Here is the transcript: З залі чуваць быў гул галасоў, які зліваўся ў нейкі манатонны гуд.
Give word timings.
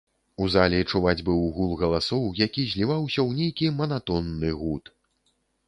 З 0.43 0.45
залі 0.53 0.79
чуваць 0.91 1.21
быў 1.27 1.43
гул 1.57 1.75
галасоў, 1.83 2.23
які 2.45 2.65
зліваўся 2.71 3.13
ў 3.13 3.29
нейкі 3.43 3.73
манатонны 3.83 4.49
гуд. 4.67 4.95